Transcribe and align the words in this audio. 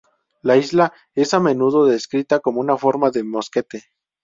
La 0.41 0.57
isla 0.57 0.91
es 1.13 1.35
a 1.35 1.39
menudo 1.39 1.85
descrita 1.85 2.39
como 2.39 2.59
una 2.59 2.75
forma 2.75 3.11
de 3.11 3.23
mosquete. 3.23 3.83